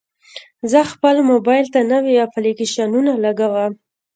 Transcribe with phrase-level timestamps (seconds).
[0.71, 3.71] زه خپل موبایل ته نوي اپلیکیشنونه لګوم.